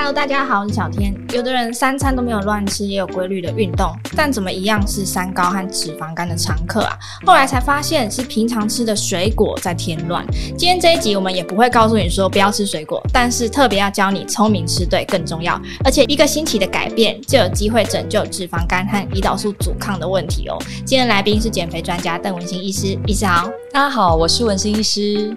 [0.00, 1.12] Hello，大家好，我是小天。
[1.34, 6.96] 有的人三餐都没有乱吃，也有规律的运动，但怎么一样是三高和脂肪肝的常客啊？
[7.26, 10.24] 后来才发现是平常吃的水果在添乱。
[10.56, 15.60] 今天这一集我们也不会告诉你说不要吃水果，但是特别要教你聪明吃对更重要。
[15.84, 20.56] 而且一个星期的改变就有机会拯救脂肪肝和胰岛素阻抗的问题哦。
[20.86, 25.36] 今天的来宾是减肥专家邓文心医师，医师好，大家好，我是文心医师。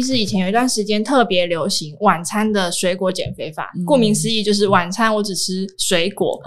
[0.00, 6.40] 医师以前有一段时间特别流行晚餐的水果减肥法，顾名思义就是晚餐我只吃水果。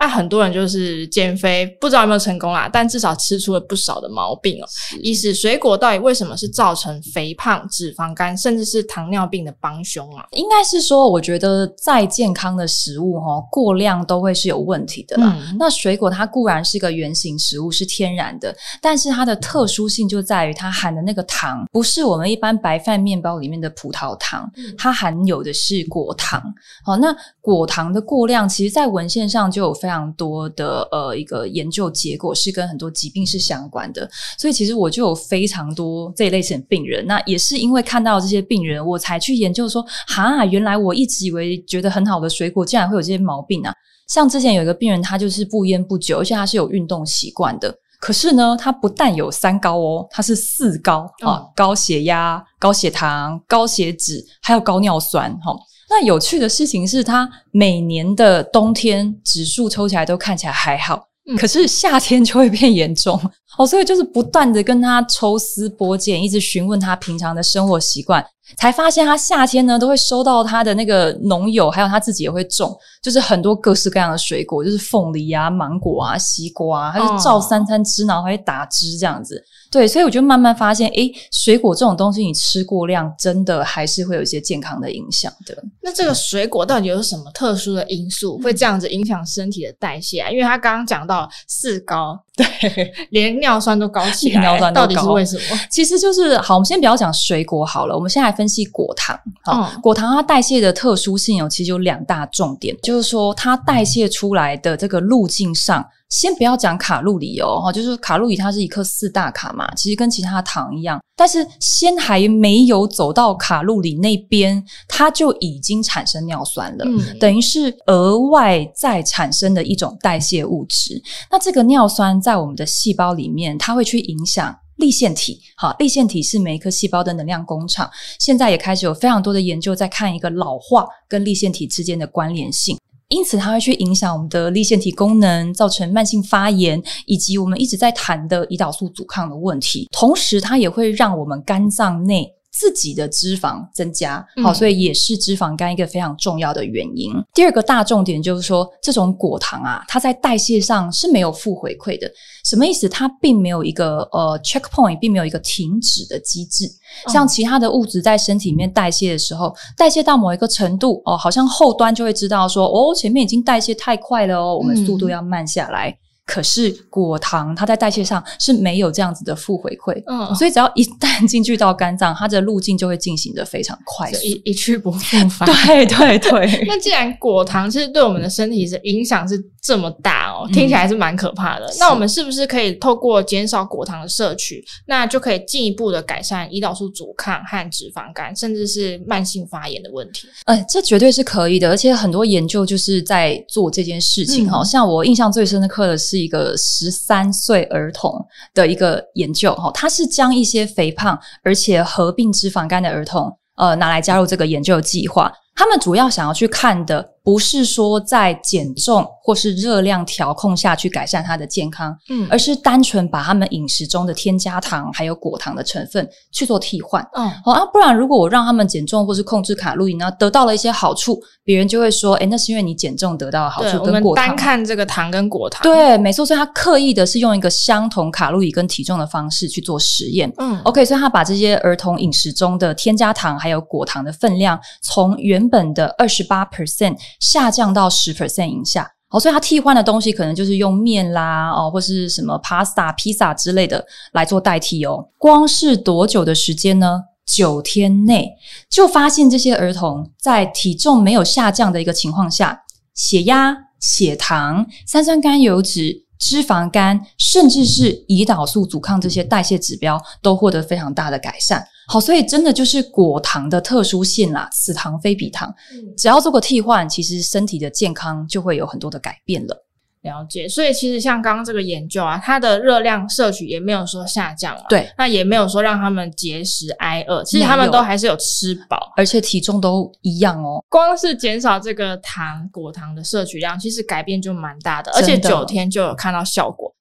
[0.00, 4.66] 嗯那、啊、很多人就是减肥，不知道有没有成功啦，但至少吃出了不少的毛病哦。
[5.02, 10.24] 一是，水果到底为什么是造成肥胖、脂肪肝，甚至是糖尿病的帮凶啊？
[10.30, 15.36] 应该是说，我觉得再健康的食物哈，过量都会是有问题的啦。
[15.38, 26.42] 嗯、那水果它固然是个原型食物，是天然的，但是它的特殊性就在于它含的那个糖，不是我们一般白饭面包里面的葡萄糖，它含有的是果糖。
[26.82, 43.72] 好，那果糖的过量，其实在文献上就有非非常多的呃一个研究结果是跟很多疾病是相关的，所以其实我就有非常多这一类型的病人，那也是因为看到这些病人，我才去研究说，哈，原来我一直以为觉得很好的水果，竟然会有这些毛病啊！
[44.08, 55.54] 像之前有一个病人，他就是不烟不酒，而且他是有运动习惯的，可是呢，他不但有三高哦，他是四高啊，哦，高血压、高血糖、高血脂，还有高尿酸，哈。
[55.90, 63.20] 那有趣的事情是，他每年的冬天指数抽起来都看起来还好，嗯、可是夏天就会变严重
[63.58, 63.66] 哦。
[63.66, 68.24] 所以就是不断的跟他抽丝剥茧，一直询问他平常的生活习惯，
[68.56, 79.42] 才发现他夏天呢都会收到他的那个农友，还有他自己也会种，就是很多各式各样的水果，就是凤梨啊、芒果啊、西瓜啊，他就照三餐吃，然后还会打汁这样子。
[79.70, 85.56] 对，所以我就慢慢发现，诶，水果这种东西，你吃过量，真的还是会有一些健康的影响的。
[85.80, 90.28] 那这个水果到底有什么特殊的因素，会这样子影响身体的代谢啊？
[90.28, 92.20] 因为他刚刚讲到四高，
[92.60, 95.60] 对，连尿酸都高起来，尿酸都高，到底是为什么？
[95.70, 99.18] 其实就是好，我们先不要讲水果好了，我们先来分析果糖。
[99.42, 105.86] 好，嗯、果糖它代谢的特殊性哦其实有两大重点，就是说它代谢出来的这个路径上。
[106.10, 121.00] 先不要讲卡路里哦，哈，就是卡路里它是一克四大卡嘛，其实跟其他的糖一样，但是先还没有走到卡路里那边，它就已经产生尿酸了，嗯，等于是额外再产生的一种代谢物质。
[121.30, 127.88] 那这个尿酸在我们的细胞里面，它会去影响粒线体，好，粒线体是每一颗细胞的能量工厂，
[128.18, 132.76] 现在也开始有非常多的研究在看一个老化跟粒线体之间的关联性。
[133.10, 139.88] 因此，它会去影响我们的粒线体功能，造成慢性发炎，以及我们一直在谈的胰岛素阻抗的问题。
[139.90, 147.12] 同时，它也会让我们肝脏内自己的脂肪增加，好，所以也是脂肪肝一个非常重要的原因。
[147.14, 152.10] 嗯、第二个大重点就是说，这种果糖啊，它在代谢上是没有负回馈的。
[152.44, 152.88] 什么意思？
[152.88, 156.64] 它并没有一个呃 checkpoint，并没有一个停止的机制。
[157.06, 165.90] 像其他的物质在身体里面代谢的时候，代谢到某一个程度，哦，好像后端就会知道说，哦，前面已经代谢太快了哦，我们速度要慢下来。
[165.90, 175.48] 嗯可是果糖它在代谢上是没有这样子的负回馈，嗯，所以只要一旦进去到肝脏，它的路径就会进行的非常快速，一一去不复返。
[175.66, 176.64] 对 对对。
[176.68, 181.66] 那既然果糖其实对我们的身体是影响是这么大哦，听起来是蛮可怕的。
[181.66, 190.28] 嗯、那我们是不是可以透过减少果糖的摄取，那就可以进一步的改善胰岛素阻抗和脂肪肝，甚至是慢性发炎的问题？
[190.46, 194.60] 呃，这绝对是可以的，而且很多研究就是在做这件事情哈。
[194.60, 196.20] 嗯、像我印象最深刻的是。
[196.20, 198.12] 一个十三岁儿童
[198.52, 205.32] 的一个研究，哈，他是将一些肥胖而且合并脂肪肝的儿童，呃，拿来加入这个研究计划。
[205.56, 207.08] 他们主要想要去看的。
[207.22, 224.26] 不是说在减重或是热量调控下去改善他的健康，嗯，而是单纯把他们饮食中的添加糖还有果糖的成分去做替换，嗯，好啊，不然如果我让他们减重或是控制卡路里呢，得到了一些好处，别人就会说，诶，那是因为你减重得到的好处跟果糖。
[224.28, 236.96] 单看这个糖跟果糖，对，没错，所以他刻意的是用一个相同卡路里跟体重的方式去做实验，嗯，OK，所以他把这些儿童饮食中的添加糖还有果糖的分量从原本的二十八 percent。
[237.18, 245.08] 下降到十 percent 以下，好，所以它替换的东西可能就是用面啦，哦，或是什么 pasta、披萨之类的来做代替哦。
[245.18, 247.02] 光是多久的时间呢？
[247.26, 248.28] 九天内
[248.68, 252.62] 就发现这些儿童在体重没有下降的一个情况下，
[252.94, 256.06] 血压、血糖、三酸甘油脂。
[256.20, 261.66] 脂肪肝，甚至是胰岛素阻抗这些代谢指标都获得非常大的改善。
[261.90, 265.52] 好，所以真的就是果糖的特殊性啦，此糖非彼糖，
[265.98, 269.66] 只要做个替换，其实身体的健康就会有很多的改变了。
[270.02, 280.64] 了解，所以其实像刚刚这个研究啊，它的热量摄取也没有说下降嘛，对，那也没有说让他们节食挨饿，其实他们都还是有吃饱，而且体重都一样哦。
[280.68, 286.72] 光是减少这个糖果糖的摄取量，其实改变就蛮大的，而且九天就有看到效果。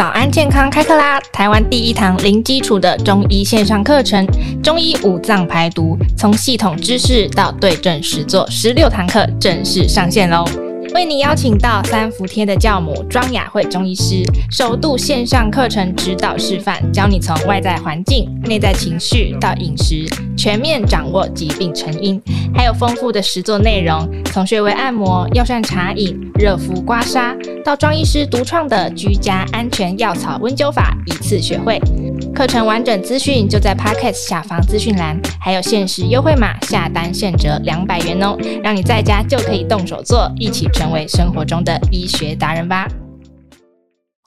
[0.00, 1.20] 早安健康开课啦！
[1.30, 4.26] 台湾第一堂零基础的中医线上课程，
[4.62, 10.42] 中医五脏排毒，从系统知识到对症实作，十六堂课正式上线喽！
[10.94, 22.20] 为你邀请到三伏天的教母庄雅慧中医师，首度线上课程指导示范，教你从外在环境、内在情绪到饮食，全面掌握疾病成因，
[22.54, 31.80] 还有丰富的实作内容，从穴位按摩、药膳茶饮、热敷刮痧，到庄医师独创的居家安全药草温灸法，一次学会。
[32.34, 42.86] 课程完整资讯就在 Podcast 下方资讯栏，还有限时优惠码，下单现折两百元哦，让你在家就可以动手做，一起成为生活中的医学达人吧。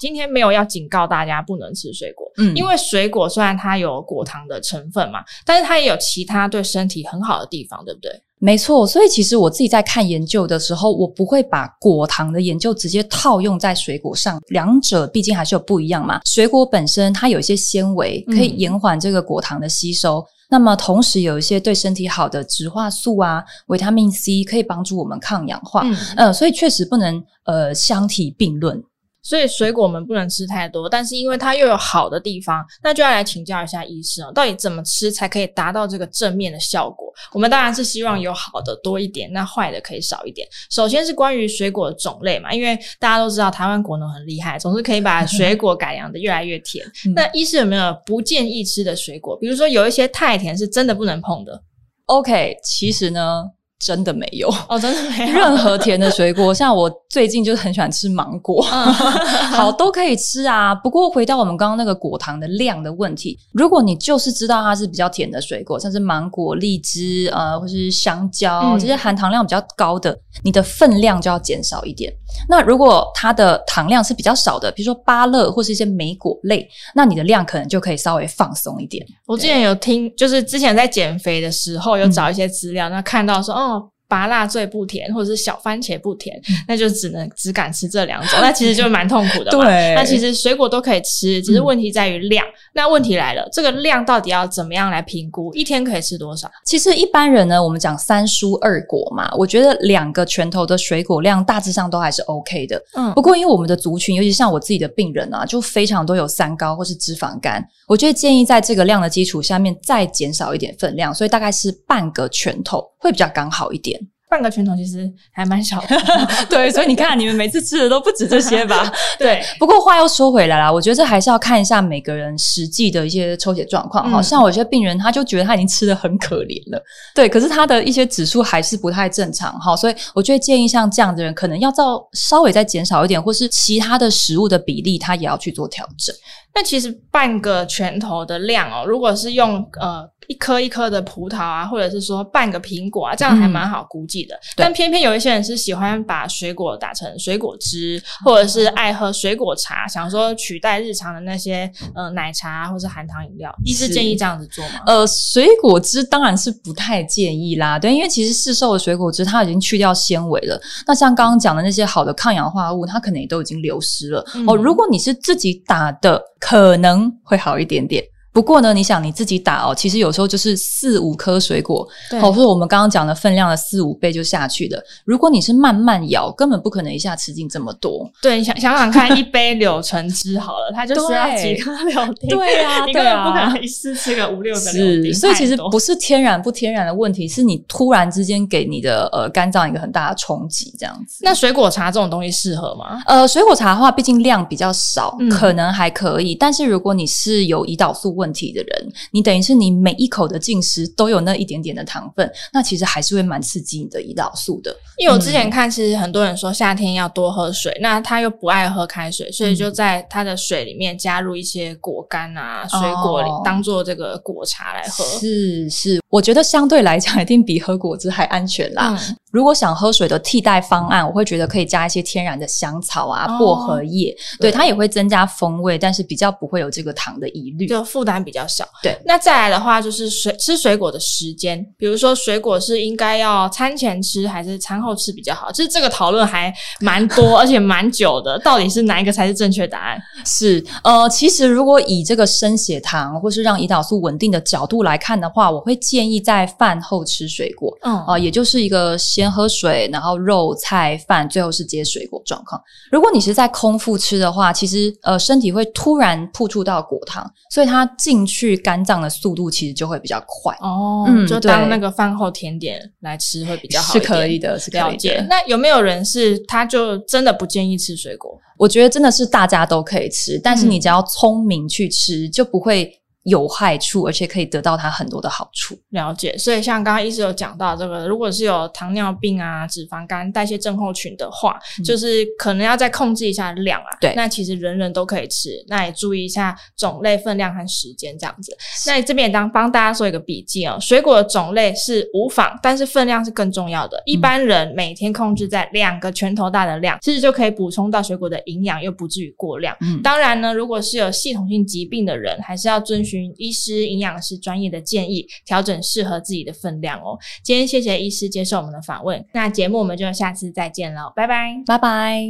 [0.04, 8.12] 今天没有要警告大家不能吃水果，嗯，因为水果虽然它有果糖的成分嘛，但是它也有其他对身体很好的地方，对不对？
[8.38, 16.20] 没错，所以其实我自己在看研究的时候，我不会把果糖的研究直接套用在水果上，两者毕竟还是有不一样嘛。
[16.26, 25.84] 水果本身它有一些纤维，可以延缓这个果糖的吸收，嗯、那么同时有一些对身体好的植化素啊、维他命 C，可以帮助我们抗氧化。
[25.86, 28.84] 嗯，呃，所以确实不能呃相提并论。
[29.24, 37.12] 所以水果我们不能吃太多，但是因为它又有好的地方，那就要来请教一下医师哦，到底怎么吃才可以达到这个正面的效果？
[37.32, 40.48] 我们当然是希望有好的多一点，那坏的可以少一点。
[40.70, 46.86] 首先是关于水果的种类嘛，因为大家都知道台湾果农很厉害，总是可以把 水果改良的越来越甜。
[47.16, 49.38] 那医师有没有不建议吃的水果？
[49.40, 51.64] 比如说有一些太甜是真的不能碰的。
[52.08, 53.46] OK，其实呢。
[53.84, 56.54] 真的没有哦，真的没有任何甜的水果。
[56.56, 58.86] 像我最近就是很喜欢吃芒果，嗯、
[59.52, 60.74] 好都可以吃啊。
[60.74, 72.10] 不过回到我们刚刚那个果糖的量的问题，如果你就是知道它是比较甜的水果，像是芒果、荔枝呃，或是香蕉、嗯、这些含糖量比较高的，你的分量就要减少一点。
[72.48, 76.66] 那如果它的糖量是比较少的，比如说芭乐或是一些莓果类，
[76.96, 79.06] 那你的量可能就可以稍微放松一点。
[79.26, 83.73] 我之前有听，就是之前在减肥的时候有找一些资料，嗯、那看到说，哦。
[84.14, 89.66] 芭乐最不甜，或者是小番茄不甜，那就只能只敢吃这两种，那其实就蛮痛苦的嘛。
[89.66, 92.46] 对，那其实水果都可以吃，只是问题在于量。
[92.46, 95.52] 嗯、那问题来了，这个量到底要怎么样来评估？
[95.56, 96.48] 一天可以吃多少？
[96.64, 102.80] 其实一般人呢，我们讲三蔬二果嘛，我觉得两个拳头的水果量大致上都还是 OK 的。
[102.94, 114.00] 嗯，不过因为我们的族群，尤其像我自己的病人啊，就非常都有三高或是脂肪肝，我觉得建议在这个量的基础下面再减少一点分量，所以大概是半个拳头会比较刚好一点。
[114.34, 115.96] 半个拳头其实还蛮小的，
[116.50, 118.92] 对，所以你看，你们每次吃的都不止这些吧？
[119.20, 119.44] 对。
[119.60, 124.10] 不过话又说回来啦，我觉得这还是要看一下每个人实际的一些抽血状况。
[124.10, 126.84] 好、嗯、像有些病人，他就觉得他已经吃的很可怜了，
[127.14, 136.16] 对，可是他的一些指数还是不太正常哈，所以我就会建议像这样的人，可能要照稍微再减少一点，或是其他的食物的比例，他也要去做调整。
[136.56, 140.10] 那其实半个拳头的量哦，如果是用呃。
[140.30, 144.34] 一颗一颗的葡萄啊，或者是说半个苹果啊，这样还蛮好估计的。
[144.36, 153.54] 嗯、但偏偏有一些人是喜欢把水果打成水果汁，或者是爱喝水果茶，想说取代日常的那些呃奶茶或是含糖饮料。
[153.66, 154.80] 医师建议这样子做吗？
[154.86, 157.78] 呃，水果汁当然是不太建议啦。
[157.78, 160.58] 对，因为其实市售的水果汁它已经去掉纤维了。
[160.88, 164.26] 那像刚刚讲的那些好的抗氧化物，它可能也都已经流失了。
[164.36, 168.04] 嗯、哦，如果你是自己打的，可能会好一点点。
[168.34, 174.84] 不过呢，你想你自己打哦，其实有时候就是四五颗水果，对，或者我们刚刚讲的分量的四五倍就下去的。
[175.06, 178.10] 如果你是慢慢咬，根本不可能一下吃进这么多。
[178.22, 182.30] 对，你想想想看，一杯柳橙汁好了，它就是要几颗柳丁。
[182.30, 185.14] 对呀， 你根本不可能一次吃个五六个柳丁。
[185.14, 191.20] 是，所以其实不是天然不天然的问题，是你突然之间给你的呃肝脏一个很大的冲击，这样子。
[191.22, 193.00] 那水果茶这种东西适合吗？
[193.06, 196.34] 呃，水果茶的话，毕竟量比较少，嗯、可能还可以。
[196.34, 204.76] 但是如果你是有胰岛素问题的人，你等于是你每一口的进食都有那一点点的糖分，那其实还是会蛮刺激你的胰岛素的。
[204.98, 215.04] 因为我之前看，其实很多人说夏天要多喝水，嗯、那他又不爱喝开水，所以就在他的水里面加入一些果干啊、水果，当做这个果茶来喝。
[215.20, 218.96] 是是，我觉得相对来讲，一定比喝果汁还安全啦。
[218.96, 228.64] 嗯如果想喝水的替代方案，我会觉得可以加一些天然的香草啊、哦、薄荷叶，对，对它也会增加风味，但是比较不会有这个糖的疑虑，就负担比较小。
[228.84, 235.52] 对，那再来的话就是水吃水果的时间，比如说水果是应该要餐前吃还是餐后吃比较好？
[235.52, 240.00] 就是这个讨论还蛮多， 而且蛮久的，到底是哪一个才是正确答案？
[240.24, 249.34] 是呃，其实如果以这个升血糖或是让胰岛素稳定的角度来看的话，我会建议在饭后吃水果，嗯啊、呃，也就是一个先。
[249.34, 252.62] 喝水，然后肉菜饭，最后是接水果状况。
[252.92, 260.56] 如果你是在空腹吃的话，其实呃身体会突然吐出到果糖，所以它进去肝脏的速度其实就会比较快。
[260.62, 263.92] 哦，嗯，就当那个饭后甜点来吃会比较好。
[263.92, 265.26] 是可以的，是可以的。
[265.28, 268.40] 那有没有人是他就真的不建议吃水果？
[268.60, 273.00] 我觉得真的是大家都可以吃，但是你只要聪明去吃，嗯、就不会。
[273.24, 275.78] 有害处，而且可以得到它很多的好处。
[275.90, 283.88] 了解，所以像刚刚医师有讲到这个，如果是有糖尿病啊、脂肪肝、代谢症候群的话，嗯、就是可能要再控制一下量啊。
[284.02, 288.56] 对，那其实人人都可以吃，那也注意一下种类、分量和时间这样子。
[288.86, 294.02] 那这边也当帮大家做一个笔记哦，水果的种类是无妨，但是分量是更重要的。
[294.06, 299.74] 一般人每天控制在两个拳头大的量，其实就可以补充到水果的营养，又不至于过量。
[299.80, 303.13] 嗯，当然呢，如果是有系统性疾病的人，还是要遵循。
[303.14, 307.18] 寻医师、营养师专业的建议，调整适合自己的分量哦。
[307.44, 312.26] 今天谢谢医师接受我们的访问，那节目我们就下次再见了，拜拜，拜拜。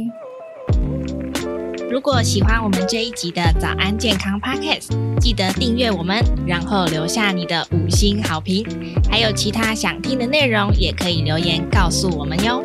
[1.90, 8.64] 如果喜欢我们这一集的早安健康 Podcast，记得订阅我们，然后留下你的五星好评。
[9.10, 12.62] 还有其他想听的内容，也可以留言告诉我们哟。